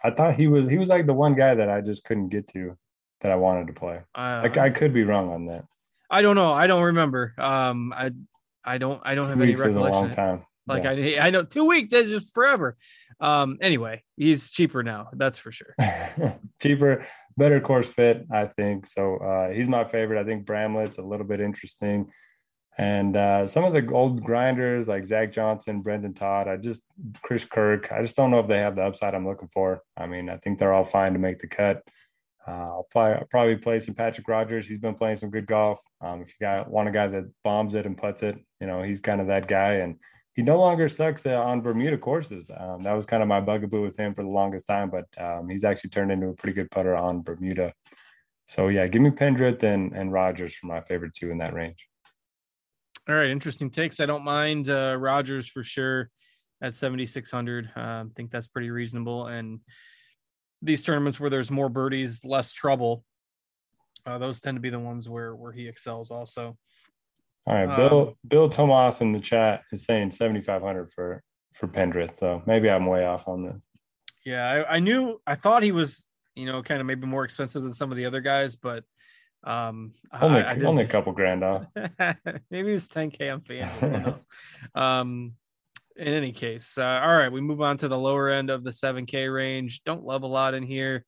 [0.04, 0.68] I thought he was.
[0.68, 2.78] He was like the one guy that I just couldn't get to
[3.22, 4.02] that I wanted to play.
[4.16, 5.66] Uh, I, I could be wrong on that.
[6.10, 6.52] I don't know.
[6.52, 7.34] I don't remember.
[7.38, 8.12] Um, I
[8.66, 9.70] I don't I don't two have any recollection.
[9.70, 10.46] Is a long time.
[10.68, 11.24] Like yeah.
[11.24, 12.78] I I know two weeks is just forever.
[13.20, 15.10] Um, anyway, he's cheaper now.
[15.14, 15.76] That's for sure.
[16.62, 17.06] cheaper,
[17.38, 18.86] better course fit, I think.
[18.86, 20.20] So uh, he's my favorite.
[20.20, 22.12] I think Bramlett's a little bit interesting.
[22.78, 26.82] And uh, some of the old grinders like Zach Johnson, Brendon Todd, I just
[27.22, 29.82] Chris Kirk, I just don't know if they have the upside I'm looking for.
[29.96, 31.84] I mean, I think they're all fine to make the cut.
[32.48, 34.68] Uh, I'll, play, I'll probably play some Patrick Rodgers.
[34.68, 35.80] He's been playing some good golf.
[36.02, 38.82] Um, if you got want a guy that bombs it and puts it, you know,
[38.82, 39.76] he's kind of that guy.
[39.76, 39.98] And
[40.34, 42.50] he no longer sucks uh, on Bermuda courses.
[42.58, 45.48] Um, that was kind of my bugaboo with him for the longest time, but um,
[45.48, 47.72] he's actually turned into a pretty good putter on Bermuda.
[48.46, 51.88] So yeah, give me Pendrith and and Rodgers for my favorite two in that range.
[53.10, 54.00] All right, interesting takes.
[54.00, 56.10] I don't mind uh, Rodgers for sure
[56.62, 57.70] at 7600.
[57.76, 59.60] Uh, I think that's pretty reasonable and
[60.64, 63.04] these tournaments where there's more birdies, less trouble,
[64.06, 66.58] uh, those tend to be the ones where where he excels also.
[67.46, 71.22] All right, Bill um, Bill Tomas in the chat is saying 7500 for
[71.54, 73.70] for Pendrith, so maybe I'm way off on this.
[74.26, 77.62] Yeah, I, I knew I thought he was, you know, kind of maybe more expensive
[77.62, 78.84] than some of the other guys, but
[79.44, 81.66] um only I, I only a couple grand off.
[82.50, 84.18] maybe it was 10k I'm fan.
[84.76, 85.34] um
[85.96, 88.72] in any case, uh, all right, we move on to the lower end of the
[88.72, 89.84] 7K range.
[89.84, 91.06] Don't love a lot in here.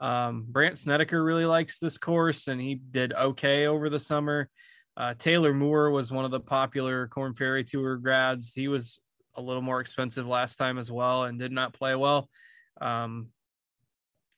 [0.00, 4.48] Um, Brandt Snedeker really likes this course, and he did okay over the summer.
[4.96, 8.52] Uh, Taylor Moore was one of the popular Korn Ferry Tour grads.
[8.54, 9.00] He was
[9.34, 12.28] a little more expensive last time as well, and did not play well.
[12.80, 13.28] Um,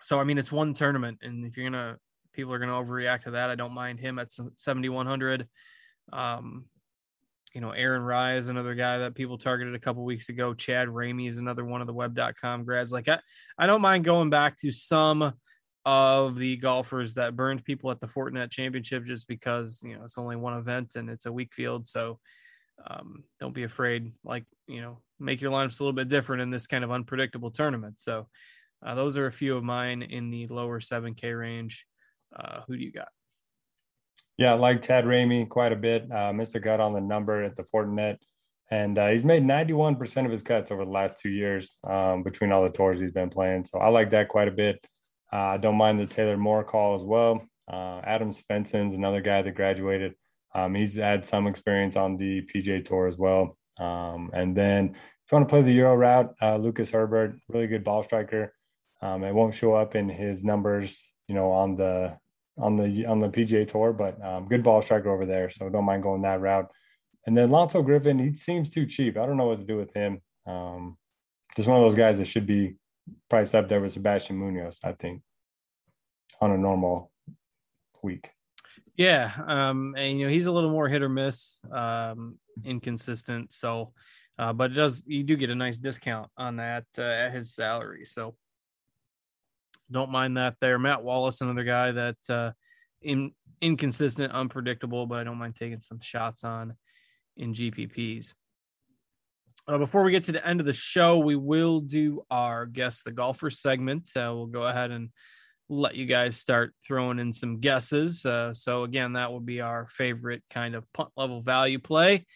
[0.01, 1.99] so I mean, it's one tournament, and if you're gonna
[2.35, 5.49] people are gonna overreact to that, I don't mind him at 7100.
[6.13, 6.67] Um,
[7.55, 10.55] you know, Aaron Rai is another guy that people targeted a couple weeks ago.
[10.55, 12.91] Chad Ramey is another one of the web.com grads.
[12.91, 13.21] Like I,
[13.57, 15.33] I don't mind going back to some
[15.87, 20.19] of the golfers that burned people at the Fortinet championship just because, you know, it's
[20.19, 21.87] only one event and it's a weak field.
[21.87, 22.19] So
[22.87, 26.51] um, don't be afraid, like, you know, make your lineups a little bit different in
[26.51, 28.01] this kind of unpredictable tournament.
[28.01, 28.29] So
[28.85, 31.87] uh, those are a few of mine in the lower 7K range.
[32.35, 33.09] Uh, who do you got?
[34.37, 36.11] Yeah, I like Chad Ramey quite a bit.
[36.11, 38.19] Uh, missed a cut on the number at the Fortinet.
[38.71, 42.51] And uh, he's made 91% of his cuts over the last two years um, between
[42.51, 43.65] all the tours he's been playing.
[43.67, 44.85] So I like that quite a bit.
[45.33, 47.43] Uh, I don't mind the Taylor Moore call as well.
[47.71, 50.15] Uh, Adam Svensson's another guy that graduated.
[50.55, 53.57] Um, he's had some experience on the PGA Tour as well.
[53.81, 57.67] Um, and then if you want to play the Euro route, uh, Lucas Herbert, really
[57.67, 58.55] good ball striker.
[59.03, 62.17] Um, it won't show up in his numbers, you know, on the
[62.59, 65.51] on the on the PGA Tour, but um, good ball striker over there.
[65.51, 66.71] So don't mind going that route.
[67.27, 69.17] And then Lanto Griffin, he seems too cheap.
[69.17, 70.21] I don't know what to do with him.
[70.47, 70.97] Um,
[71.57, 72.77] just one of those guys that should be
[73.31, 75.23] priced up there with Sebastian Munoz, I think,
[76.41, 77.11] on a normal
[78.03, 78.31] week.
[78.97, 83.53] Yeah, um, and you know he's a little more hit or miss, um, inconsistent.
[83.53, 83.93] So,
[84.39, 87.55] uh, but it does you do get a nice discount on that uh, at his
[87.55, 88.05] salary.
[88.05, 88.37] So
[89.91, 90.79] don't mind that there.
[90.79, 92.53] Matt Wallace, another guy that uh,
[93.03, 96.75] in inconsistent, unpredictable, but I don't mind taking some shots on
[97.37, 98.33] in GPPs.
[99.67, 103.03] Uh, before we get to the end of the show, we will do our guess
[103.03, 104.11] the golfer segment.
[104.15, 105.09] Uh, we'll go ahead and
[105.71, 108.27] let you guys start throwing in some guesses.
[108.27, 112.27] Uh, so again, that will be our favorite kind of punt level value play.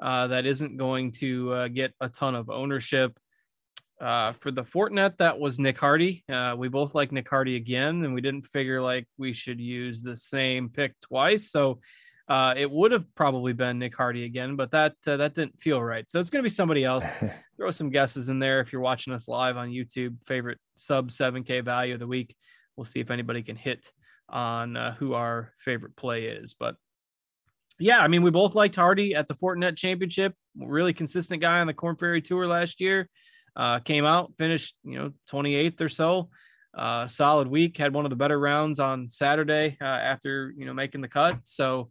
[0.00, 3.18] Uh, that isn't going to uh, get a ton of ownership.
[4.00, 6.22] Uh, for the Fortinet, that was Nick Hardy.
[6.28, 10.02] Uh, we both like Nick Hardy again, and we didn't figure like we should use
[10.02, 11.50] the same pick twice.
[11.50, 11.80] So
[12.28, 15.82] uh, it would have probably been Nick Hardy again, but that uh, that didn't feel
[15.82, 16.08] right.
[16.10, 17.06] So it's going to be somebody else.
[17.56, 20.16] Throw some guesses in there if you're watching us live on YouTube.
[20.26, 22.36] Favorite sub 7K value of the week.
[22.76, 23.90] We'll see if anybody can hit
[24.28, 26.54] on uh, who our favorite play is.
[26.54, 26.76] But
[27.80, 30.34] yeah, I mean, we both liked Hardy at the Fortinet Championship.
[30.56, 33.08] Really consistent guy on the Korn Ferry Tour last year.
[33.58, 36.30] Uh, came out, finished, you know, 28th or so.
[36.76, 37.76] Uh, solid week.
[37.76, 41.38] Had one of the better rounds on Saturday uh, after you know making the cut.
[41.42, 41.90] So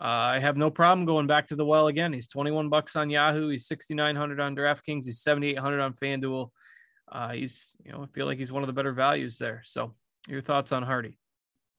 [0.00, 2.12] uh, I have no problem going back to the well again.
[2.12, 3.48] He's 21 bucks on Yahoo.
[3.48, 5.04] He's 6,900 on DraftKings.
[5.04, 6.50] He's 7,800 on FanDuel.
[7.12, 9.62] Uh, he's you know I feel like he's one of the better values there.
[9.64, 9.94] So
[10.26, 11.16] your thoughts on Hardy?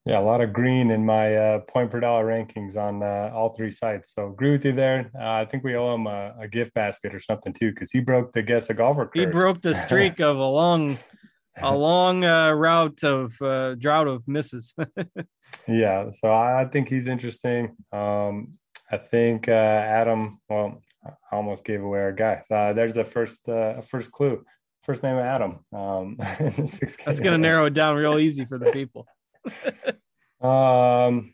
[0.05, 3.55] Yeah, a lot of green in my uh, point per dollar rankings on uh, all
[3.55, 4.13] three sites.
[4.13, 5.09] So agree with you there.
[5.19, 8.01] Uh, I think we owe him a, a, gift basket or something too, because he
[8.01, 9.07] broke the guess a golfer.
[9.07, 9.19] Curse.
[9.19, 10.99] He broke the streak of a long,
[11.59, 14.75] a long uh, route of uh, drought of misses.
[15.67, 17.75] yeah, so I, think he's interesting.
[17.91, 18.59] Um,
[18.91, 20.39] I think uh, Adam.
[20.47, 22.43] Well, I almost gave away our guy.
[22.49, 24.43] there's a first, a first clue.
[24.83, 25.65] First name of Adam.
[25.73, 29.07] Um, That's going to narrow it down real easy for the people.
[30.41, 31.33] Um,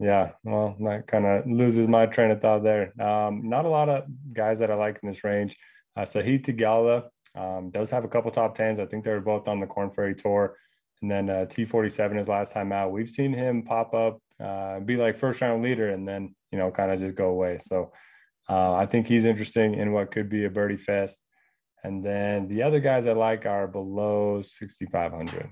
[0.00, 2.92] yeah, well, that kind of loses my train of thought there.
[3.00, 5.56] Um, not a lot of guys that I like in this range.
[5.96, 8.80] Uh, Theegala um, does have a couple top tens.
[8.80, 10.56] I think they were both on the Korn Ferry Tour.
[11.02, 12.92] And then uh, T47 his last time out.
[12.92, 16.70] We've seen him pop up, uh, be like first round leader, and then, you know,
[16.70, 17.58] kind of just go away.
[17.60, 17.92] So
[18.48, 21.20] uh, I think he's interesting in what could be a birdie fest.
[21.84, 25.50] And then the other guys I like are below 6,500.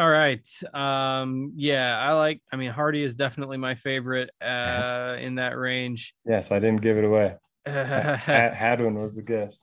[0.00, 0.48] All right.
[0.72, 6.14] Um, yeah, I like, I mean, Hardy is definitely my favorite uh, in that range.
[6.24, 7.34] Yes, I didn't give it away.
[7.66, 9.60] Hadwin was the guest.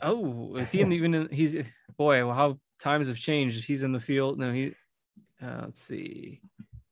[0.00, 1.54] Oh, is he in, even in, he's,
[1.98, 3.62] boy, well, how times have changed.
[3.66, 4.38] He's in the field.
[4.38, 4.74] No, he,
[5.42, 6.40] uh, let's see.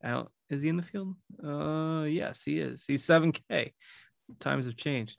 [0.05, 1.15] Out, is he in the field?
[1.43, 2.85] Uh, yes, he is.
[2.85, 3.73] He's 7K.
[4.39, 5.17] Times have changed.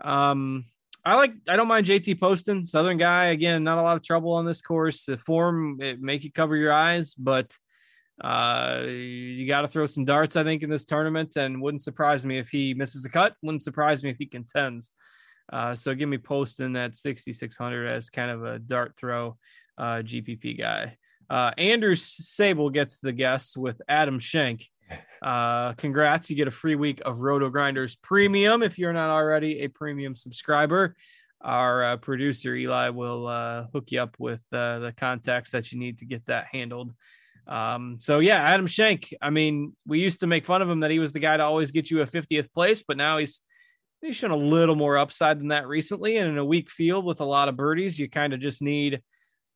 [0.00, 0.64] Um,
[1.04, 1.32] I like.
[1.48, 3.26] I don't mind JT Poston, Southern guy.
[3.26, 5.04] Again, not a lot of trouble on this course.
[5.04, 7.56] The form it make you cover your eyes, but
[8.22, 10.36] uh, you got to throw some darts.
[10.36, 13.34] I think in this tournament, and wouldn't surprise me if he misses a cut.
[13.42, 14.92] Wouldn't surprise me if he contends.
[15.52, 19.36] Uh, so give me Poston at 6600 as kind of a dart throw
[19.78, 20.96] uh, GPP guy.
[21.28, 24.66] Uh, Andrew Sable gets the guess with Adam Schenk.
[25.22, 26.30] Uh, congrats.
[26.30, 30.16] You get a free week of Roto Grinders Premium if you're not already a premium
[30.16, 30.96] subscriber.
[31.40, 35.78] Our uh, producer Eli will uh, hook you up with uh, the contacts that you
[35.78, 36.92] need to get that handled.
[37.46, 39.14] Um, so yeah, Adam Schenk.
[39.20, 41.42] I mean, we used to make fun of him that he was the guy to
[41.42, 43.40] always get you a 50th place, but now he's
[44.00, 46.16] he's shown a little more upside than that recently.
[46.16, 49.00] And in a weak field with a lot of birdies, you kind of just need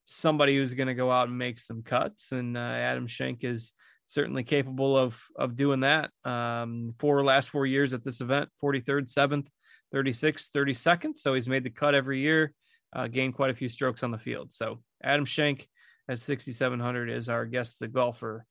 [0.05, 2.33] somebody who's going to go out and make some cuts.
[2.33, 3.73] And uh, Adam Schenk is
[4.07, 6.11] certainly capable of of doing that.
[6.25, 9.49] Um, four last four years at this event 43rd, 7th,
[9.95, 11.17] 36th, 32nd.
[11.17, 12.53] So he's made the cut every year,
[12.95, 14.53] uh, gained quite a few strokes on the field.
[14.53, 15.69] So Adam Schenk
[16.09, 18.47] at 6,700 is our guest, the golfer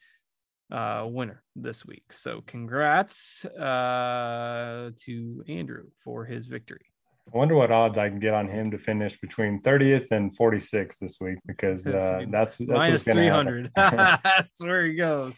[0.72, 2.04] uh, winner this week.
[2.12, 6.88] So congrats uh, to Andrew for his victory.
[7.34, 11.00] I wonder what odds I can get on him to finish between 30th and 46th
[11.00, 13.72] this week because uh, that's that's minus 300.
[13.76, 15.36] that's where he goes.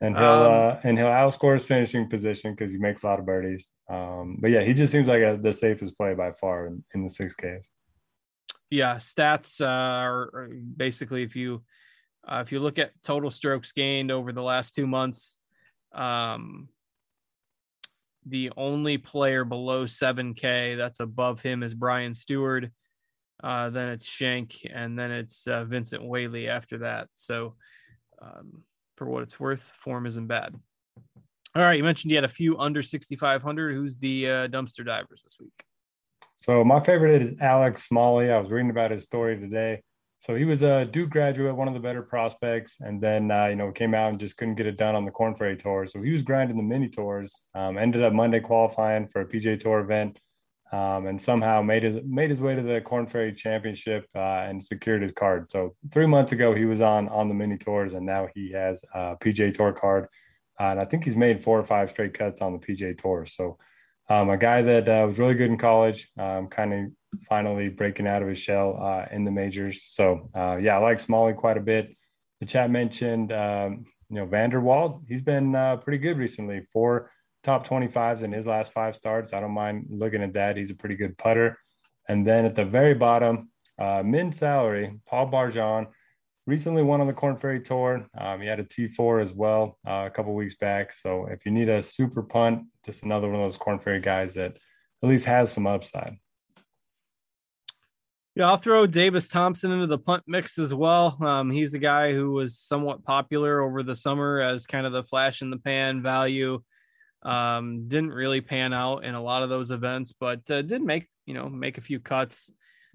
[0.00, 3.18] And he'll um, uh, and he'll outscore his finishing position because he makes a lot
[3.18, 3.68] of birdies.
[3.90, 7.02] Um, but yeah, he just seems like a, the safest play by far in, in
[7.02, 7.68] the six Ks.
[8.70, 11.62] Yeah, stats uh, are, basically if you
[12.26, 15.38] uh, if you look at total strokes gained over the last two months,
[15.94, 16.68] um,
[18.28, 22.70] the only player below 7K that's above him is Brian Stuard.
[23.42, 27.08] Uh, then it's Schenk, and then it's uh, Vincent Whaley after that.
[27.14, 27.54] So,
[28.20, 28.64] um,
[28.96, 30.54] for what it's worth, form isn't bad.
[31.54, 33.74] All right, you mentioned you had a few under 6,500.
[33.74, 35.64] Who's the uh, dumpster divers this week?
[36.34, 38.30] So, my favorite is Alex Smalley.
[38.30, 39.82] I was reading about his story today.
[40.20, 43.56] So he was a Duke graduate, one of the better prospects, and then uh, you
[43.56, 45.86] know came out and just couldn't get it done on the Korn Ferry Tour.
[45.86, 47.40] So he was grinding the mini tours.
[47.54, 50.18] Um, ended up Monday qualifying for a PGA Tour event,
[50.72, 54.60] um, and somehow made his made his way to the Korn Ferry Championship uh, and
[54.60, 55.48] secured his card.
[55.50, 58.84] So three months ago he was on on the mini tours, and now he has
[58.92, 60.08] a PGA Tour card,
[60.58, 63.24] uh, and I think he's made four or five straight cuts on the PGA Tour.
[63.24, 63.56] So
[64.08, 66.90] um, a guy that uh, was really good in college, um, kind of
[67.28, 69.84] finally breaking out of his shell uh, in the majors.
[69.84, 71.96] So uh, yeah, I like Smalley quite a bit.
[72.40, 75.02] The chat mentioned um, you know van der Walt.
[75.08, 76.62] He's been uh, pretty good recently.
[76.72, 77.10] Four
[77.42, 79.32] top 25s in his last five starts.
[79.32, 80.56] I don't mind looking at that.
[80.56, 81.56] He's a pretty good putter.
[82.08, 85.86] And then at the very bottom, uh, min salary, Paul Barjon
[86.46, 88.06] recently won on the Korn Ferry Tour.
[88.16, 90.92] Um, he had a T4 as well uh, a couple weeks back.
[90.92, 94.34] So if you need a super punt, just another one of those Korn Ferry guys
[94.34, 94.56] that
[95.02, 96.16] at least has some upside.
[98.38, 101.18] Yeah, I'll throw Davis Thompson into the punt mix as well.
[101.20, 105.02] Um, he's a guy who was somewhat popular over the summer as kind of the
[105.02, 106.62] flash in the pan value.
[107.24, 111.08] Um, didn't really pan out in a lot of those events, but uh, did make
[111.26, 112.48] you know make a few cuts,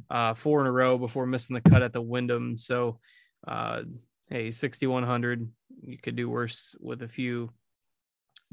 [0.09, 2.57] uh, four in a row before missing the cut at the Wyndham.
[2.57, 3.01] So,
[3.45, 3.81] uh,
[4.29, 5.45] hey, 6100,
[5.85, 7.49] you could do worse with a few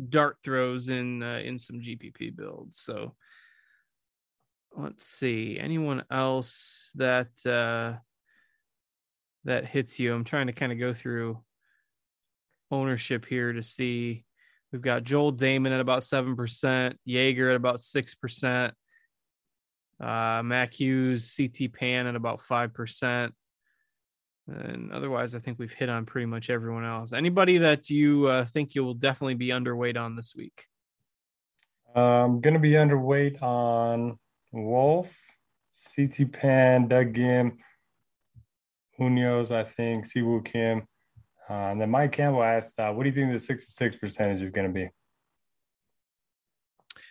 [0.09, 2.81] dart throws in uh, in some GPP builds.
[2.81, 3.15] So
[4.77, 7.99] let's see anyone else that uh
[9.45, 10.15] that hits you?
[10.15, 11.43] I'm trying to kind of go through
[12.71, 14.25] ownership here to see.
[14.71, 18.73] We've got Joel Dahmen at about 7% jaeger at about 6%
[20.01, 23.31] uh mac hughes ct pan at about 5%
[24.49, 27.13] and otherwise i think we've hit on pretty much everyone else.
[27.13, 30.65] Anybody that you uh, think you'll definitely be underweight on this week?
[31.95, 34.19] I'm going to be underweight on
[34.53, 35.15] Wolff,
[35.97, 37.57] CT Pan, Doug Ghim,
[38.99, 40.83] Munoz, I think, Siwoo Kim.
[41.49, 44.51] Uh, and then Mike Campbell asked, uh, what do you think the 66 percentage is
[44.51, 44.89] going to be?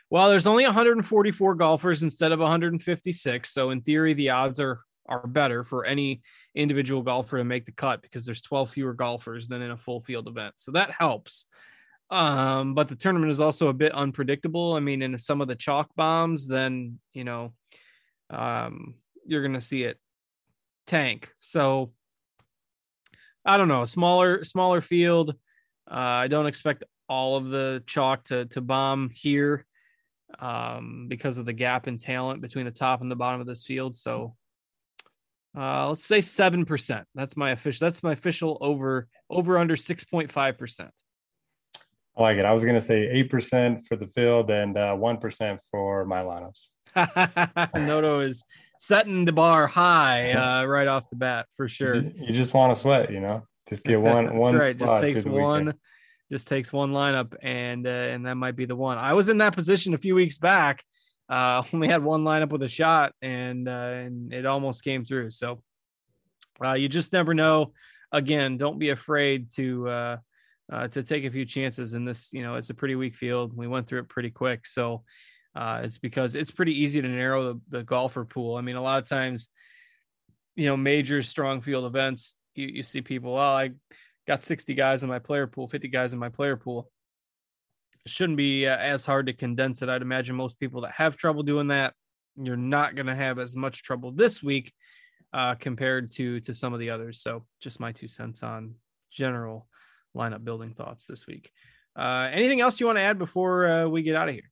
[0.09, 3.49] Well, there's only 144 golfers instead of 156.
[3.49, 6.21] So in theory, the odds are are better for any
[6.55, 9.99] individual golfer to make the cut because there's 12 fewer golfers than in a full
[10.01, 10.53] field event.
[10.57, 11.47] So that helps.
[12.11, 14.73] Um, but the tournament is also a bit unpredictable.
[14.73, 17.53] I mean, in some of the chalk bombs, then you know,
[18.29, 18.95] um,
[19.25, 19.97] you're gonna see it
[20.87, 21.31] tank.
[21.37, 21.91] So
[23.45, 25.35] I don't know, smaller smaller field.
[25.89, 25.93] Uh,
[26.23, 29.65] I don't expect all of the chalk to to bomb here
[30.39, 33.65] um, because of the gap in talent between the top and the bottom of this
[33.65, 33.97] field.
[33.97, 34.35] So
[35.57, 37.05] uh, let's say seven percent.
[37.15, 37.85] That's my official.
[37.85, 40.91] That's my official over over under six point five percent.
[42.19, 42.43] I like it.
[42.43, 46.69] I was going to say 8% for the field and uh, 1% for my lineups.
[47.87, 48.43] Noto is
[48.77, 51.95] setting the bar high uh, right off the bat for sure.
[51.95, 54.77] You just want to sweat, you know, just get one, one right.
[54.77, 55.79] Just takes one, weekend.
[56.29, 58.97] just takes one lineup and, uh, and that might be the one.
[58.97, 60.83] I was in that position a few weeks back.
[61.29, 65.31] Uh, only had one lineup with a shot and, uh, and it almost came through.
[65.31, 65.61] So
[66.61, 67.71] uh, you just never know.
[68.11, 70.17] Again, don't be afraid to,
[70.71, 72.31] uh, to take a few chances in this.
[72.31, 73.55] You know, it's a pretty weak field.
[73.55, 75.03] We went through it pretty quick, so
[75.55, 78.55] uh, it's because it's pretty easy to narrow the, the golfer pool.
[78.55, 79.47] I mean, a lot of times,
[80.55, 83.33] you know, major strong field events, you, you see people.
[83.33, 83.71] Well, I
[84.27, 86.89] got 60 guys in my player pool, 50 guys in my player pool.
[88.05, 89.89] It shouldn't be uh, as hard to condense it.
[89.89, 91.93] I'd imagine most people that have trouble doing that,
[92.35, 94.71] you're not going to have as much trouble this week
[95.33, 97.21] uh, compared to to some of the others.
[97.21, 98.75] So, just my two cents on
[99.11, 99.67] general
[100.15, 101.51] lineup building thoughts this week.
[101.95, 104.49] Uh, anything else you want to add before uh, we get out of here?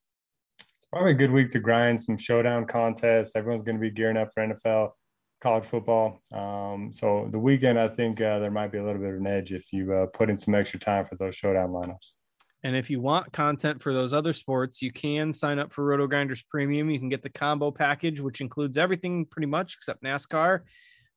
[0.60, 3.34] It's probably a good week to grind some showdown contests.
[3.36, 4.92] Everyone's going to be gearing up for NFL,
[5.42, 6.22] college football.
[6.34, 9.28] Um, so the weekend, I think uh, there might be a little bit of an
[9.28, 12.14] edge if you uh, put in some extra time for those showdown lineups.
[12.64, 16.08] And if you want content for those other sports, you can sign up for Roto
[16.08, 16.90] Grinders Premium.
[16.90, 20.62] You can get the combo package, which includes everything pretty much except NASCAR.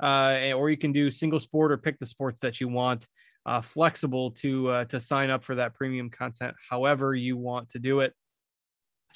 [0.03, 3.07] Uh, or you can do single sport or pick the sports that you want.
[3.47, 7.78] Uh, flexible to uh, to sign up for that premium content, however you want to
[7.78, 8.12] do it.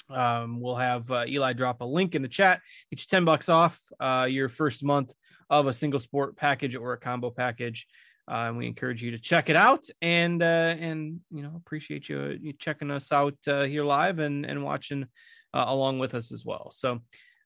[0.09, 2.59] Um, we'll have uh, Eli drop a link in the chat.
[2.89, 5.13] Get you ten bucks off uh, your first month
[5.51, 7.87] of a single sport package or a combo package.
[8.27, 12.09] Uh, and we encourage you to check it out and uh, and you know appreciate
[12.09, 15.05] you, you checking us out here live and and watching
[15.53, 16.69] along with us as well.
[16.71, 16.99] So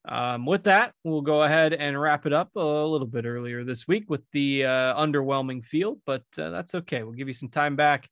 [0.07, 3.87] um, with that, we'll go ahead and wrap it up a little bit earlier this
[3.87, 7.03] week with the uh, underwhelming field, but uh, that's okay.
[7.03, 8.09] We'll give you some time back.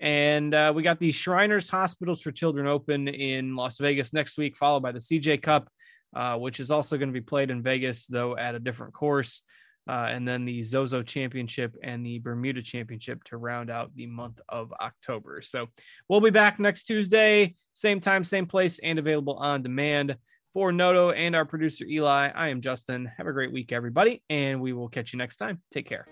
[0.00, 4.82] And we got the Shriners Hospitals for Children Open in Las Vegas next week, followed
[4.82, 5.68] by the CJ Cup,
[6.38, 9.42] which is also going to be played in Vegas, though at a different course
[9.88, 14.40] uh, and then the Zozo Championship and the Bermuda Championship to round out the month
[14.48, 15.42] of October.
[15.42, 15.68] So
[16.08, 20.16] we'll be back next Tuesday, same time, same place, and available on demand.
[20.52, 23.10] For Noto and our producer Eli, I am Justin.
[23.16, 25.60] Have a great week, everybody, and we will catch you next time.
[25.70, 26.08] Take care.